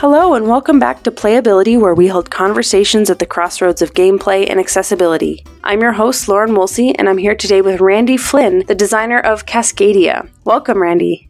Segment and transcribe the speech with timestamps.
[0.00, 4.48] Hello, and welcome back to Playability, where we hold conversations at the crossroads of gameplay
[4.48, 5.44] and accessibility.
[5.62, 9.44] I'm your host, Lauren Woolsey, and I'm here today with Randy Flynn, the designer of
[9.44, 10.26] Cascadia.
[10.46, 11.28] Welcome, Randy.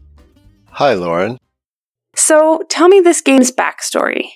[0.67, 1.37] Hi, Lauren.
[2.15, 4.29] So, tell me this game's backstory.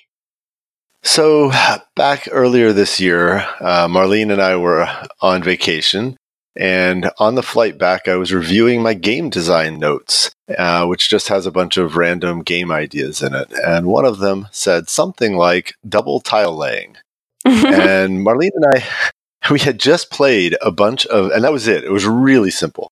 [1.02, 1.54] So,
[1.96, 4.86] back earlier this year, uh, Marlene and I were
[5.22, 6.18] on vacation,
[6.58, 11.28] and on the flight back, I was reviewing my game design notes, uh, which just
[11.28, 13.52] has a bunch of random game ideas in it.
[13.52, 16.96] And one of them said something like double tile laying.
[17.46, 18.88] and Marlene and I,
[19.52, 21.84] we had just played a bunch of, and that was it.
[21.84, 22.90] It was really simple.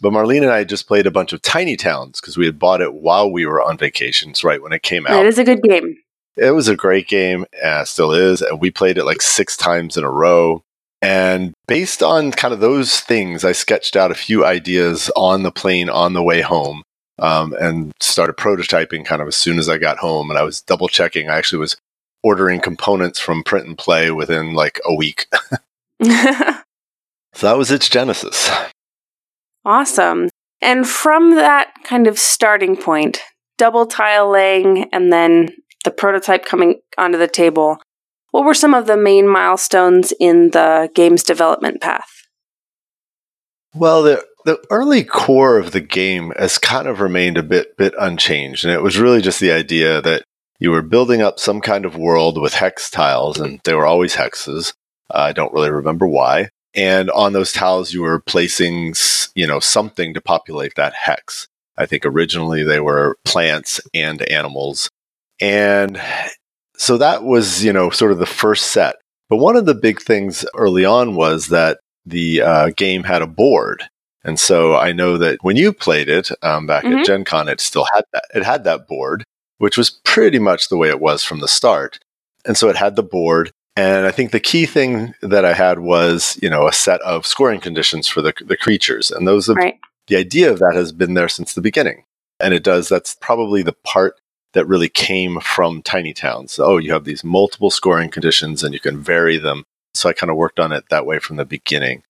[0.00, 2.80] But Marlene and I just played a bunch of Tiny Towns because we had bought
[2.80, 5.24] it while we were on vacations, right when it came out.
[5.24, 5.96] It is a good game.
[6.36, 9.96] It was a great game, uh, still is, and we played it like six times
[9.96, 10.64] in a row.
[11.02, 15.50] And based on kind of those things, I sketched out a few ideas on the
[15.50, 16.84] plane on the way home
[17.18, 20.30] um, and started prototyping kind of as soon as I got home.
[20.30, 21.28] And I was double checking.
[21.28, 21.76] I actually was
[22.22, 25.26] ordering components from print and play within like a week.
[26.02, 26.62] so
[27.40, 28.50] that was its genesis.
[29.64, 30.28] Awesome.
[30.60, 33.20] And from that kind of starting point,
[33.58, 35.48] double tile laying and then
[35.84, 37.78] the prototype coming onto the table,
[38.32, 42.26] what were some of the main milestones in the game's development path?
[43.74, 47.94] Well, the the early core of the game has kind of remained a bit bit
[47.98, 50.24] unchanged, and it was really just the idea that
[50.58, 54.16] you were building up some kind of world with hex tiles, and they were always
[54.16, 54.72] hexes.
[55.10, 56.48] Uh, I don't really remember why.
[56.74, 58.94] And on those tiles, you were placing,
[59.34, 61.48] you know, something to populate that hex.
[61.76, 64.88] I think originally they were plants and animals.
[65.40, 66.00] And
[66.82, 68.96] so that was, you know, sort of the first set.
[69.30, 73.26] But one of the big things early on was that the uh, game had a
[73.28, 73.84] board.
[74.24, 76.98] And so I know that when you played it um, back mm-hmm.
[76.98, 78.24] at Gen Con, it still had that.
[78.34, 79.22] It had that board,
[79.58, 82.00] which was pretty much the way it was from the start.
[82.44, 83.52] And so it had the board.
[83.76, 87.26] And I think the key thing that I had was, you know, a set of
[87.26, 89.12] scoring conditions for the, the creatures.
[89.12, 89.78] And those have, right.
[90.08, 92.06] the idea of that has been there since the beginning.
[92.40, 94.16] And it does, that's probably the part
[94.52, 96.58] that really came from tiny towns.
[96.58, 99.64] Oh, you have these multiple scoring conditions and you can vary them.
[99.94, 102.02] So I kind of worked on it that way from the beginning.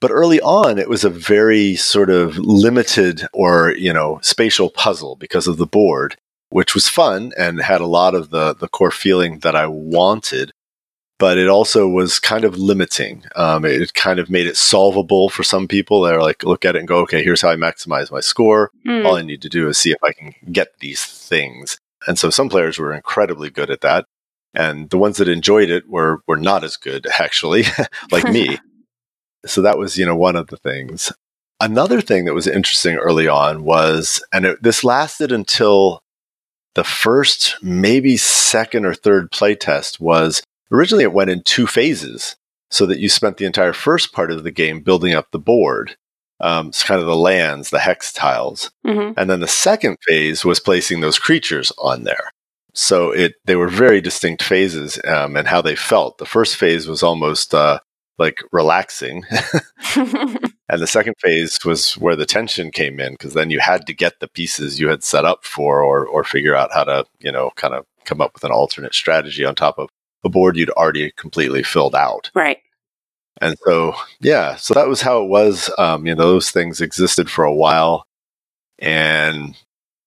[0.00, 5.16] But early on, it was a very sort of limited or, you know, spatial puzzle
[5.16, 6.16] because of the board,
[6.50, 10.52] which was fun and had a lot of the, the core feeling that I wanted.
[11.18, 13.24] But it also was kind of limiting.
[13.36, 16.00] Um, it kind of made it solvable for some people.
[16.00, 18.72] They're like, look at it and go, okay, here's how I maximize my score.
[18.86, 19.06] Mm.
[19.06, 21.78] All I need to do is see if I can get these things.
[22.06, 24.06] And so some players were incredibly good at that.
[24.54, 27.64] And the ones that enjoyed it were, were not as good, actually,
[28.10, 28.58] like me.
[29.46, 31.12] so that was, you know, one of the things.
[31.60, 36.00] Another thing that was interesting early on was, and it, this lasted until
[36.74, 42.36] the first, maybe second or third playtest was originally it went in two phases
[42.70, 45.96] so that you spent the entire first part of the game building up the board
[46.40, 48.70] um, it's kind of the lands, the hex tiles.
[48.86, 49.18] Mm-hmm.
[49.18, 52.32] And then the second phase was placing those creatures on there.
[52.74, 56.18] So it they were very distinct phases um, and how they felt.
[56.18, 57.78] The first phase was almost uh,
[58.18, 59.24] like relaxing,
[59.96, 63.94] and the second phase was where the tension came in because then you had to
[63.94, 67.30] get the pieces you had set up for, or or figure out how to you
[67.30, 69.88] know kind of come up with an alternate strategy on top of
[70.24, 72.30] a board you'd already completely filled out.
[72.34, 72.58] Right.
[73.40, 75.70] And so, yeah, so that was how it was.
[75.78, 78.06] Um, you know, those things existed for a while
[78.78, 79.56] and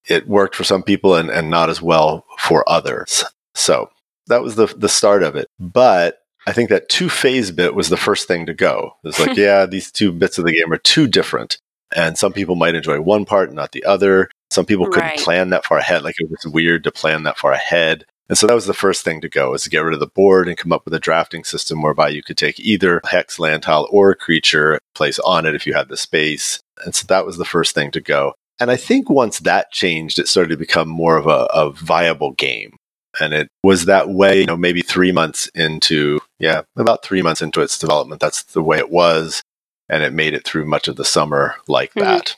[0.08, 3.24] it worked for some people and, and not as well for others.
[3.56, 3.90] So
[4.28, 5.50] that was the, the start of it.
[5.60, 8.94] But I think that two phase bit was the first thing to go.
[9.04, 11.58] It's like, yeah, these two bits of the game are too different.
[11.96, 14.30] And some people might enjoy one part, not the other.
[14.50, 15.20] Some people couldn't right.
[15.20, 16.04] plan that far ahead.
[16.04, 18.06] Like it was weird to plan that far ahead.
[18.30, 20.08] And so that was the first thing to go is to get rid of the
[20.08, 23.64] board and come up with a drafting system whereby you could take either hex land
[23.64, 26.60] tile or a creature, place on it if you had the space.
[26.84, 28.34] And so that was the first thing to go.
[28.60, 32.32] And I think once that changed, it started to become more of a, a viable
[32.34, 32.76] game.
[33.20, 37.42] And it was that way, you know, maybe three months into, yeah, about three months
[37.42, 38.22] into its development.
[38.22, 39.42] That's the way it was.
[39.90, 42.02] And it made it through much of the summer like mm-hmm.
[42.02, 42.36] that.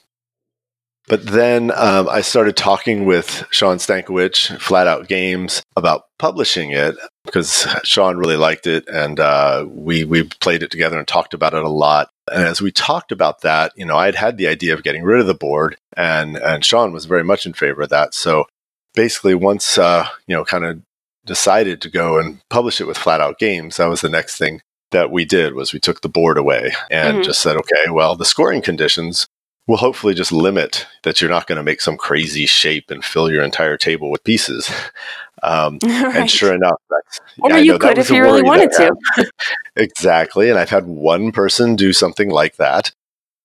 [1.09, 6.95] But then um, I started talking with Shawn Stankewich, Flat Out Games, about publishing it
[7.25, 11.55] because Shawn really liked it, and uh, we we played it together and talked about
[11.55, 12.09] it a lot.
[12.31, 15.03] And as we talked about that, you know, I had had the idea of getting
[15.03, 18.13] rid of the board, and and Shawn was very much in favor of that.
[18.13, 18.45] So
[18.93, 20.79] basically, once uh, you know, kind of
[21.25, 25.11] decided to go and publish it with Flatout Games, that was the next thing that
[25.11, 27.23] we did was we took the board away and mm-hmm.
[27.23, 29.27] just said, okay, well, the scoring conditions
[29.69, 33.31] will hopefully just limit that you're not going to make some crazy shape and fill
[33.31, 34.69] your entire table with pieces.
[35.41, 36.17] Um, right.
[36.17, 38.93] And sure enough, that's or yeah, you could if you really wanted to.
[39.77, 42.91] exactly, and I've had one person do something like that,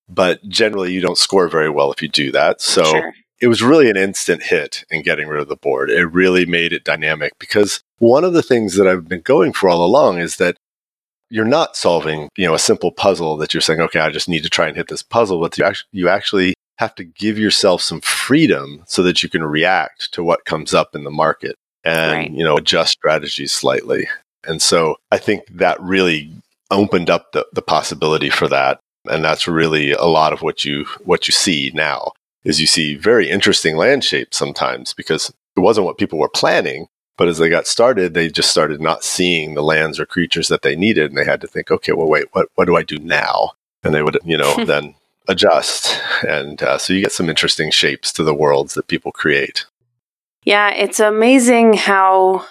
[0.09, 2.61] but generally you don't score very well if you do that.
[2.61, 3.15] So sure.
[3.41, 5.89] it was really an instant hit in getting rid of the board.
[5.89, 9.69] It really made it dynamic because one of the things that I've been going for
[9.69, 10.57] all along is that
[11.35, 14.45] you're not solving, you know, a simple puzzle that you're saying, okay, I just need
[14.45, 17.83] to try and hit this puzzle, but you actually, you actually have to give yourself
[17.83, 22.13] some freedom so that you can react to what comes up in the market and,
[22.13, 22.31] right.
[22.31, 24.07] you know, adjust strategies slightly.
[24.47, 26.31] And so I think that really
[26.71, 28.79] opened up the, the possibility for that.
[29.07, 32.13] And that's really a lot of what you what you see now
[32.45, 36.87] is you see very interesting land shapes sometimes because it wasn't what people were planning,
[37.17, 40.63] but as they got started, they just started not seeing the lands or creatures that
[40.63, 42.99] they needed, and they had to think, okay, well, wait, what what do I do
[42.99, 43.53] now?
[43.83, 44.95] And they would, you know, then
[45.29, 49.67] adjust, and uh, so you get some interesting shapes to the worlds that people create.
[50.45, 52.47] Yeah, it's amazing how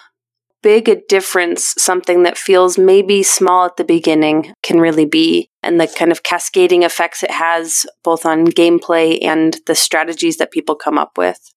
[0.64, 5.78] big a difference something that feels maybe small at the beginning can really be, and
[5.78, 10.74] the kind of cascading effects it has both on gameplay and the strategies that people
[10.74, 11.53] come up with.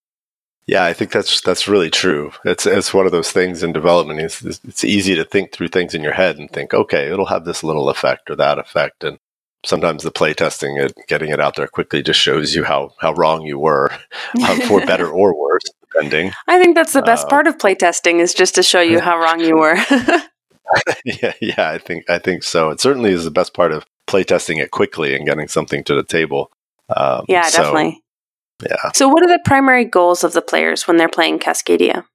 [0.68, 2.34] Yeah, I think that's that's really true.
[2.44, 4.20] It's it's one of those things in development.
[4.20, 7.46] It's it's easy to think through things in your head and think, okay, it'll have
[7.46, 9.18] this little effect or that effect, and
[9.66, 13.14] sometimes the play testing it, getting it out there quickly, just shows you how how
[13.14, 13.92] wrong you were,
[14.48, 16.34] um, for better or worse, depending.
[16.50, 19.00] I think that's the best uh, part of play testing is just to show you
[19.00, 19.78] how wrong you were.
[21.06, 22.72] yeah, yeah, I think I think so.
[22.72, 25.96] It certainly is the best part of play testing it quickly and getting something to
[25.96, 26.52] the table.
[26.90, 28.04] Um, yeah, so, definitely.
[28.64, 28.92] Yeah.
[28.96, 32.06] So, what are the primary goals of the players when they're playing Cascadia?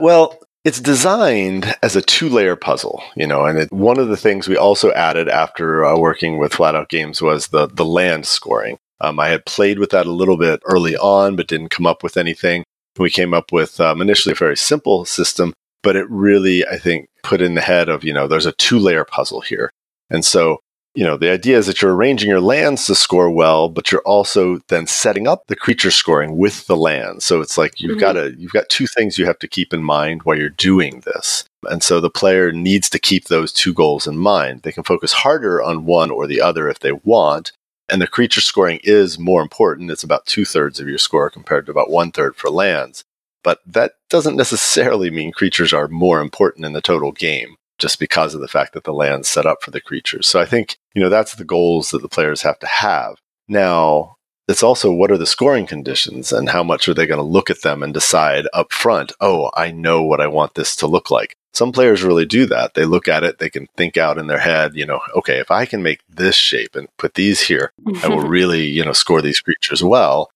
[0.00, 4.16] Well, it's designed as a two layer puzzle, you know, and it, one of the
[4.16, 8.78] things we also added after uh, working with Flatout Games was the, the land scoring.
[9.00, 12.02] Um, I had played with that a little bit early on, but didn't come up
[12.02, 12.64] with anything.
[12.98, 17.08] We came up with um, initially a very simple system, but it really, I think,
[17.22, 19.70] put in the head of, you know, there's a two layer puzzle here.
[20.10, 20.58] And so
[20.94, 24.02] you know, the idea is that you're arranging your lands to score well, but you're
[24.02, 27.22] also then setting up the creature scoring with the land.
[27.22, 28.00] So it's like you've mm-hmm.
[28.00, 31.00] got to you've got two things you have to keep in mind while you're doing
[31.00, 31.44] this.
[31.64, 34.62] And so the player needs to keep those two goals in mind.
[34.62, 37.52] They can focus harder on one or the other if they want.
[37.88, 39.90] And the creature scoring is more important.
[39.90, 43.04] It's about two thirds of your score compared to about one third for lands.
[43.42, 48.34] But that doesn't necessarily mean creatures are more important in the total game just because
[48.34, 50.28] of the fact that the land's set up for the creatures.
[50.28, 53.16] So I think, you know, that's the goals that the players have to have.
[53.48, 54.16] Now,
[54.50, 57.50] it's also what are the scoring conditions and how much are they going to look
[57.50, 61.10] at them and decide up front, oh, I know what I want this to look
[61.10, 61.36] like.
[61.52, 62.74] Some players really do that.
[62.74, 65.50] They look at it, they can think out in their head, you know, okay, if
[65.50, 67.72] I can make this shape and put these here,
[68.02, 70.30] I will really, you know, score these creatures well.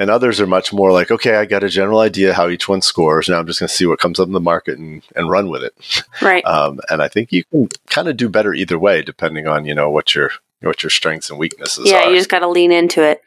[0.00, 2.80] And others are much more like, okay, I got a general idea how each one
[2.80, 3.28] scores.
[3.28, 5.50] Now I'm just going to see what comes up in the market and, and run
[5.50, 5.74] with it.
[6.22, 6.42] Right.
[6.46, 9.74] Um, and I think you can kind of do better either way, depending on you
[9.74, 10.30] know what your
[10.62, 12.00] what your strengths and weaknesses yeah, are.
[12.04, 13.22] Yeah, you just got to lean into it.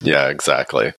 [0.00, 0.94] Yeah, exactly.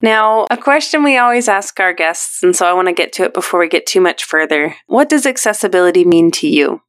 [0.00, 3.24] Now, a question we always ask our guests, and so I want to get to
[3.24, 4.76] it before we get too much further.
[4.86, 6.82] What does accessibility mean to you?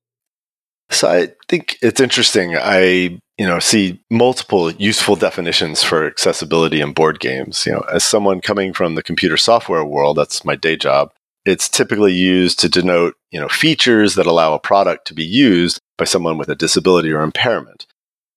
[0.89, 2.55] So I think it's interesting.
[2.55, 7.65] I you know see multiple useful definitions for accessibility in board games.
[7.65, 11.11] You know, as someone coming from the computer software world, that's my day job.
[11.45, 15.79] It's typically used to denote you know features that allow a product to be used
[15.97, 17.85] by someone with a disability or impairment.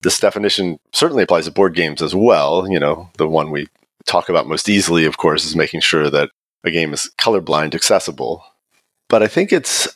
[0.02, 2.70] This definition certainly applies to board games as well.
[2.70, 3.68] You know, the one we
[4.06, 6.30] talk about most easily, of course, is making sure that
[6.64, 8.44] a game is colorblind accessible.
[9.08, 9.88] But I think it's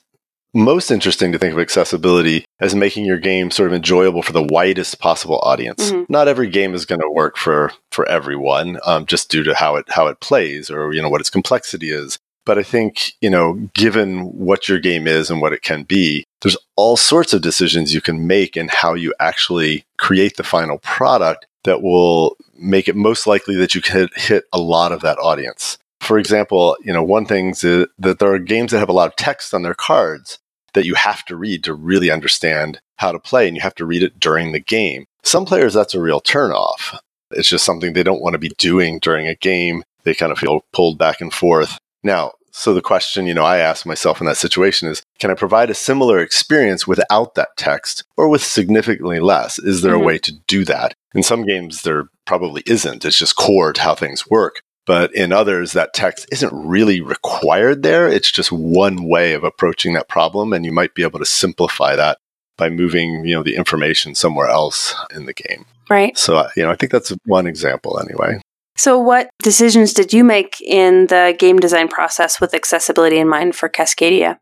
[0.52, 4.42] most interesting to think of accessibility as making your game sort of enjoyable for the
[4.42, 5.90] widest possible audience.
[5.90, 6.12] Mm-hmm.
[6.12, 9.76] Not every game is going to work for for everyone, um, just due to how
[9.76, 12.19] it how it plays or you know what its complexity is.
[12.47, 16.25] But I think you know, given what your game is and what it can be,
[16.42, 20.78] there's all sorts of decisions you can make in how you actually create the final
[20.78, 25.19] product that will make it most likely that you can hit a lot of that
[25.19, 25.78] audience
[26.11, 29.07] for example, you know, one thing is that there are games that have a lot
[29.07, 30.40] of text on their cards
[30.73, 33.87] that you have to read to really understand how to play, and you have to
[33.87, 35.05] read it during the game.
[35.23, 36.99] Some players, that's a real turnoff.
[37.31, 39.85] It's just something they don't want to be doing during a game.
[40.02, 41.79] They kind of feel pulled back and forth.
[42.02, 45.35] Now, so the question, you know, I ask myself in that situation is, can I
[45.35, 49.61] provide a similar experience without that text or with significantly less?
[49.61, 50.02] Is there mm-hmm.
[50.02, 50.93] a way to do that?
[51.14, 53.05] In some games, there probably isn't.
[53.05, 54.62] It's just core to how things work.
[54.90, 58.09] But in others, that text isn't really required there.
[58.09, 60.52] It's just one way of approaching that problem.
[60.52, 62.18] And you might be able to simplify that
[62.59, 65.64] by moving, you know, the information somewhere else in the game.
[65.88, 66.18] Right.
[66.18, 68.40] So, you know, I think that's one example anyway.
[68.76, 73.54] So, what decisions did you make in the game design process with accessibility in mind
[73.54, 74.38] for Cascadia?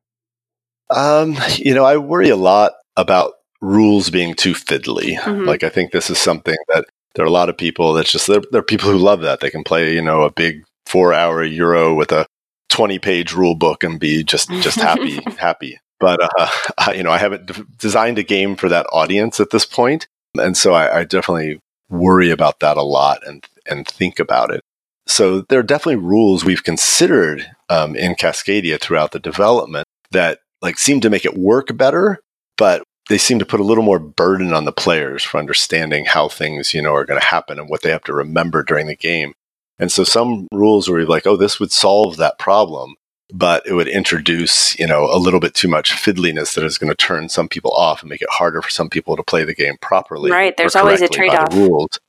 [0.88, 5.18] Um, you know, I worry a lot about rules being too fiddly.
[5.18, 5.44] Mm-hmm.
[5.44, 8.26] Like, I think this is something that there are a lot of people that's just,
[8.26, 9.40] there, there are people who love that.
[9.40, 12.26] They can play, you know, a big four hour Euro with a
[12.70, 15.78] 20 page rule book and be just, just happy, happy.
[16.00, 16.48] But, uh,
[16.78, 19.66] I, you know, I haven't d- designed a game for that audience at this.
[19.78, 24.60] And so I, I definitely worry about that a lot and, and think about it.
[25.06, 30.78] So there are definitely rules we've considered um, in Cascadia throughout the development that like
[30.78, 32.18] seem to make it work better,
[32.58, 36.28] but they seem to put a little more burden on the players for understanding how
[36.28, 38.96] things, you know, are going to happen and what they have to remember during the
[38.96, 39.32] game.
[39.78, 42.96] And so some rules were like, oh, this would solve that problem
[43.32, 46.88] but it would introduce, you know, a little bit too much fiddliness that is going
[46.88, 49.54] to turn some people off and make it harder for some people to play the
[49.54, 50.30] game properly.
[50.30, 50.56] Right.
[50.56, 51.52] There's always a trade-off.
[51.52, 52.00] Rules.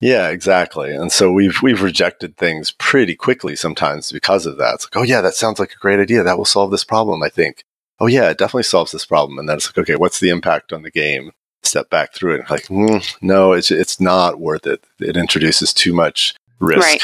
[0.00, 0.94] Yeah, exactly.
[0.94, 4.74] And so we've we've rejected things pretty quickly sometimes because of that.
[4.74, 6.22] It's like, oh yeah, that sounds like a great idea.
[6.22, 7.64] That will solve this problem, I think.
[8.00, 9.38] Oh yeah, it definitely solves this problem.
[9.38, 11.30] And then it's like, okay, what's the impact on the game?
[11.62, 12.50] Step back through it.
[12.50, 14.84] Like, mm, no, it's it's not worth it.
[15.00, 16.82] It introduces too much risk.
[16.82, 17.02] Right.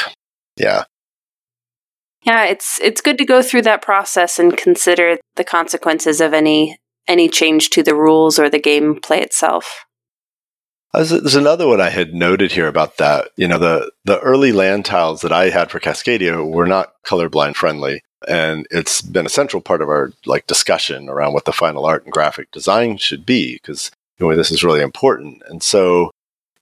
[0.57, 0.83] Yeah.
[2.23, 6.77] Yeah, it's it's good to go through that process and consider the consequences of any
[7.07, 9.85] any change to the rules or the gameplay itself.
[10.93, 13.29] There's another one I had noted here about that.
[13.37, 17.55] You know, the the early land tiles that I had for Cascadia were not colorblind
[17.55, 21.85] friendly, and it's been a central part of our like discussion around what the final
[21.85, 25.41] art and graphic design should be because you know this is really important.
[25.47, 26.11] And so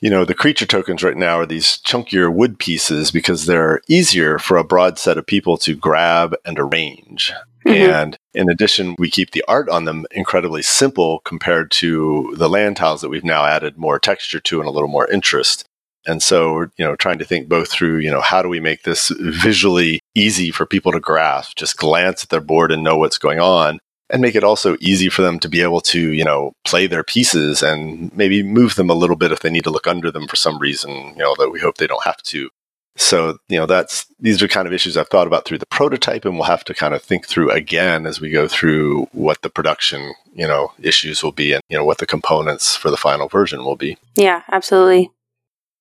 [0.02, 4.40] you know, the creature tokens right now are these chunkier wood pieces because they're easier
[4.40, 7.34] for a broad set of people to grab and arrange.
[7.66, 7.92] Mm-hmm.
[7.92, 12.78] And in addition, we keep the art on them incredibly simple compared to the land
[12.78, 15.66] tiles that we've now added more texture to and a little more interest.
[16.06, 18.84] And so, you know, trying to think both through, you know, how do we make
[18.84, 23.18] this visually easy for people to grasp, just glance at their board and know what's
[23.18, 23.80] going on,
[24.10, 27.04] and make it also easy for them to be able to, you know, play their
[27.04, 30.28] pieces and maybe move them a little bit if they need to look under them
[30.28, 32.50] for some reason, you know, that we hope they don't have to.
[32.96, 36.26] So, you know, that's these are kind of issues I've thought about through the prototype
[36.26, 39.50] and we'll have to kind of think through again as we go through what the
[39.50, 43.30] production, you know, issues will be and, you know, what the components for the final
[43.30, 43.98] version will be.
[44.16, 45.12] Yeah, absolutely.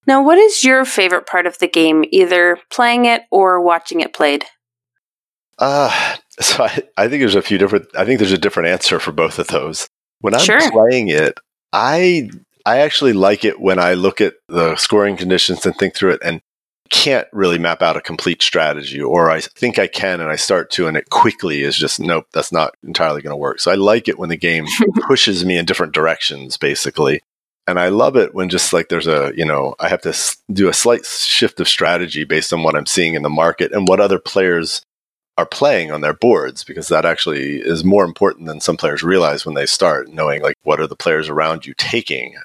[0.08, 4.14] Now, what is your favorite part of the game, either playing it or watching it
[4.14, 4.46] played?
[5.58, 7.88] Uh, so I, I think there's a few different.
[7.94, 9.86] I think there's a different answer for both of those.
[10.20, 10.70] When I'm sure.
[10.70, 11.38] playing it,
[11.74, 12.30] I
[12.64, 16.20] I actually like it when I look at the scoring conditions and think through it
[16.24, 16.40] and
[16.88, 20.70] can't really map out a complete strategy, or I think I can and I start
[20.70, 23.60] to, and it quickly is just nope, that's not entirely going to work.
[23.60, 24.64] So I like it when the game
[25.06, 27.20] pushes me in different directions, basically.
[27.68, 30.16] And I love it when just like there's a, you know, I have to
[30.50, 33.86] do a slight shift of strategy based on what I'm seeing in the market and
[33.86, 34.80] what other players
[35.36, 39.44] are playing on their boards because that actually is more important than some players realize
[39.44, 42.36] when they start knowing like what are the players around you taking.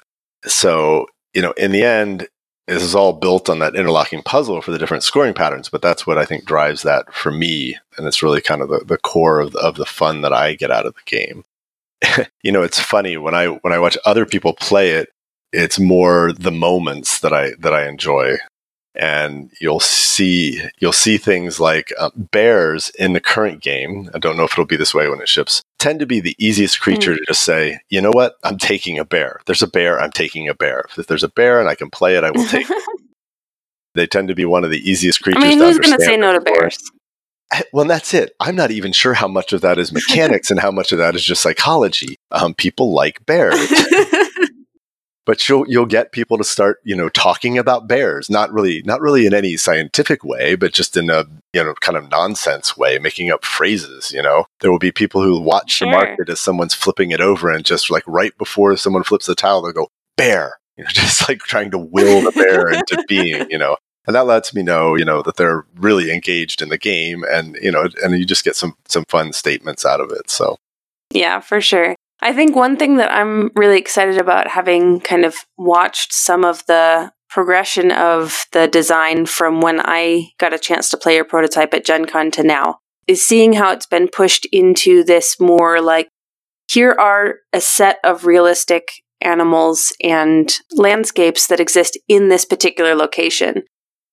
[0.44, 2.28] So, you know, in the end,
[2.66, 6.06] this is all built on that interlocking puzzle for the different scoring patterns, but that's
[6.06, 7.78] what I think drives that for me.
[7.96, 10.54] And it's really kind of the, the core of the, of the fun that I
[10.54, 11.44] get out of the game.
[12.42, 15.08] you know, it's funny when I when I watch other people play it,
[15.54, 18.36] it's more the moments that I that I enjoy
[18.94, 24.10] and you'll see you'll see things like uh, bears in the current game.
[24.14, 25.62] I don't know if it'll be this way when it ships.
[25.78, 27.18] Tend to be the easiest creature mm.
[27.18, 29.40] to just say, you know what, I'm taking a bear.
[29.46, 30.84] There's a bear, I'm taking a bear.
[30.96, 32.68] If there's a bear and I can play it, I will take.
[32.70, 32.82] it.
[33.96, 35.44] They tend to be one of the easiest creatures.
[35.44, 36.78] I mean, who's going to say no to bears?
[37.72, 38.34] Well, that's it.
[38.40, 41.14] I'm not even sure how much of that is mechanics and how much of that
[41.14, 42.16] is just psychology.
[42.32, 43.54] Um, people like bears
[45.26, 49.00] but you'll you'll get people to start you know talking about bears not really not
[49.00, 52.98] really in any scientific way but just in a you know kind of nonsense way
[52.98, 54.46] making up phrases you know?
[54.60, 55.88] There will be people who watch sure.
[55.88, 59.34] the market as someone's flipping it over and just like right before someone flips the
[59.34, 60.58] tile they'll go bear!
[60.76, 63.76] You know just like trying to will the bear into being you know?
[64.06, 67.56] And that lets me know you know that they're really engaged in the game and
[67.60, 70.56] you know and you just get some some fun statements out of it so.
[71.10, 75.36] Yeah for sure I think one thing that I'm really excited about having kind of
[75.58, 80.96] watched some of the progression of the design from when I got a chance to
[80.96, 82.78] play your prototype at Gen Con to now
[83.08, 86.08] is seeing how it's been pushed into this more like
[86.70, 88.88] here are a set of realistic
[89.20, 93.64] animals and landscapes that exist in this particular location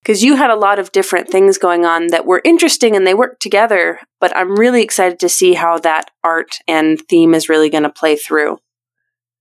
[0.02, 3.14] because you had a lot of different things going on that were interesting and they
[3.14, 4.00] worked together.
[4.20, 7.90] But I'm really excited to see how that art and theme is really going to
[7.90, 8.58] play through.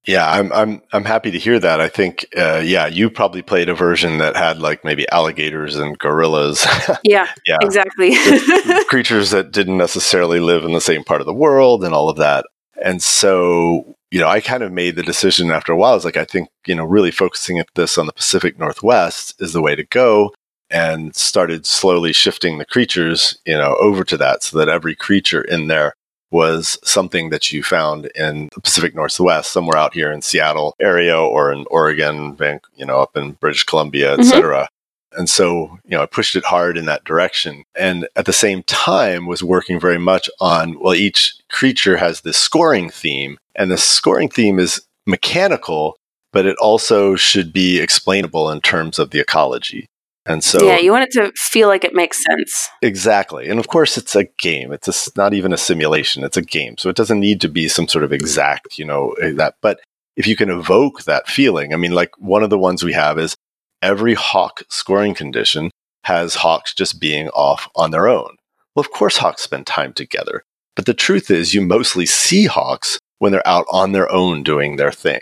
[0.08, 1.80] Yeah, I'm I'm I'm happy to hear that.
[1.80, 5.98] I think, uh, yeah, you probably played a version that had like maybe alligators and
[5.98, 6.66] gorillas.
[7.04, 8.16] yeah, yeah, exactly.
[8.88, 12.18] creatures that didn't necessarily live in the same part of the world and all of
[12.18, 12.46] that.
[12.84, 15.92] And so, you know, I kind of made the decision after a while.
[15.92, 19.36] I was like, I think you know, really focusing at this on the Pacific Northwest
[19.40, 20.32] is the way to go.
[20.72, 25.42] And started slowly shifting the creatures, you know, over to that so that every creature
[25.42, 25.94] in there
[26.32, 31.20] was something that you found in the Pacific Northwest, somewhere out here in Seattle area
[31.20, 32.38] or in Oregon,
[32.76, 34.62] you know, up in British Columbia, etc.
[34.62, 35.20] Mm-hmm.
[35.20, 37.66] And so, you know, I pushed it hard in that direction.
[37.76, 42.38] And at the same time was working very much on, well, each creature has this
[42.38, 43.38] scoring theme.
[43.56, 45.98] And the scoring theme is mechanical,
[46.32, 49.86] but it also should be explainable in terms of the ecology.
[50.26, 52.70] And so, yeah, you want it to feel like it makes sense.
[52.82, 53.50] Exactly.
[53.50, 54.72] And of course, it's a game.
[54.72, 56.24] It's a, not even a simulation.
[56.24, 56.78] It's a game.
[56.78, 59.56] So it doesn't need to be some sort of exact, you know, eh, that.
[59.62, 59.80] But
[60.16, 63.18] if you can evoke that feeling, I mean, like one of the ones we have
[63.18, 63.36] is
[63.82, 65.72] every hawk scoring condition
[66.04, 68.36] has hawks just being off on their own.
[68.76, 70.44] Well, of course, hawks spend time together.
[70.76, 74.76] But the truth is, you mostly see hawks when they're out on their own doing
[74.76, 75.22] their thing.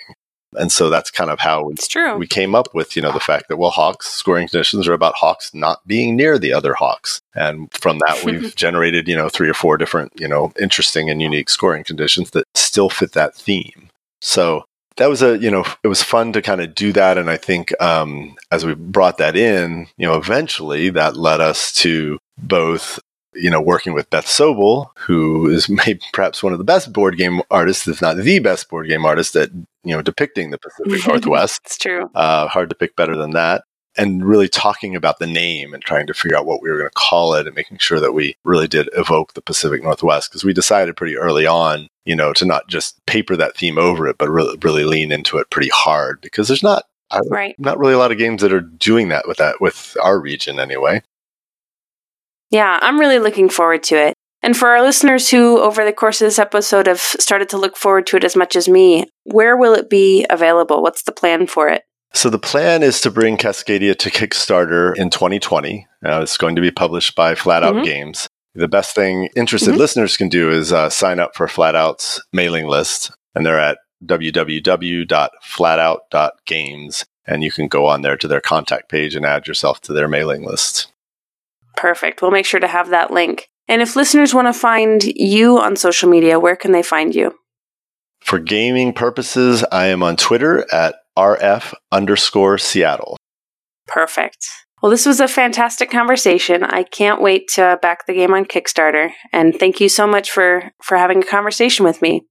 [0.58, 2.18] And so that's kind of how it's true.
[2.18, 5.16] we came up with, you know, the fact that, well, hawks scoring conditions are about
[5.16, 7.22] hawks not being near the other hawks.
[7.36, 11.22] And from that, we've generated, you know, three or four different, you know, interesting and
[11.22, 13.90] unique scoring conditions that still fit that theme.
[14.22, 14.66] So
[14.98, 17.18] that was a, you know, it was fun to kind of do that.
[17.18, 21.72] And I think um, as we brought that in, you know, eventually that led us
[21.76, 23.00] to both
[23.34, 27.18] you know, working with Beth Sobel, who is maybe perhaps one of the best board
[27.18, 29.52] game artists, if not the best board game artist at,
[29.84, 31.62] you know, depicting the Pacific Northwest.
[31.66, 32.10] it's true.
[32.16, 33.64] Uh, hard to pick better than that.
[33.98, 36.90] And really talking about the name and trying to figure out what we were going
[36.90, 40.44] to call it and making sure that we really did evoke the Pacific Northwest because
[40.44, 44.18] we decided pretty early on, you know, to not just paper that theme over it,
[44.18, 46.86] but really, really lean into it pretty hard because there's not
[47.30, 47.56] right.
[47.58, 50.60] not really a lot of games that are doing that with that with our region
[50.60, 51.02] anyway.
[52.50, 54.14] Yeah, I'm really looking forward to it.
[54.42, 57.76] And for our listeners who, over the course of this episode, have started to look
[57.76, 60.82] forward to it as much as me, where will it be available?
[60.82, 61.84] What's the plan for it?
[62.14, 65.86] So, the plan is to bring Cascadia to Kickstarter in 2020.
[66.04, 67.84] Uh, it's going to be published by Flatout mm-hmm.
[67.84, 68.28] Games.
[68.56, 69.80] The best thing interested mm-hmm.
[69.80, 77.06] listeners can do is uh, sign up for Flatout's mailing list, and they're at www.flatout.games.
[77.28, 80.08] And you can go on there to their contact page and add yourself to their
[80.08, 80.92] mailing list.
[81.80, 82.22] Perfect.
[82.22, 83.48] We'll make sure to have that link.
[83.70, 87.36] And if listeners want to find you on social media, where can they find you?
[88.20, 93.16] For gaming purposes, I am on Twitter at RF underscore Seattle.
[93.88, 94.46] Perfect.
[94.82, 96.64] Well, this was a fantastic conversation.
[96.64, 99.12] I can't wait to back the game on Kickstarter.
[99.32, 102.26] And thank you so much for, for having a conversation with me.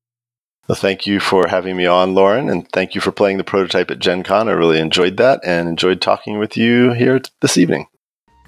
[0.69, 3.91] Well, thank you for having me on, Lauren, and thank you for playing the prototype
[3.91, 4.49] at Gen Con.
[4.49, 7.87] I really enjoyed that and enjoyed talking with you here this evening.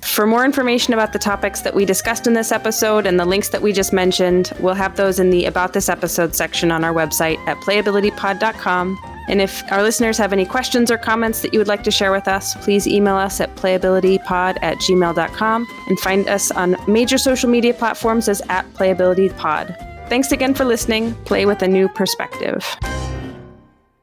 [0.03, 3.51] For more information about the topics that we discussed in this episode and the links
[3.51, 6.93] that we just mentioned, we'll have those in the About This Episode section on our
[6.93, 8.99] website at playabilitypod.com.
[9.29, 12.11] And if our listeners have any questions or comments that you would like to share
[12.11, 17.49] with us, please email us at playabilitypod at gmail.com and find us on major social
[17.49, 20.09] media platforms as at playabilitypod.
[20.09, 21.15] Thanks again for listening.
[21.25, 22.67] Play with a new perspective.